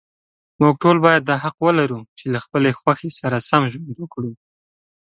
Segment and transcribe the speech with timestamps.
[0.61, 4.31] موږ ټول باید دا حق ولرو، چې له خپلې خوښې سره سم ژوند وکړو.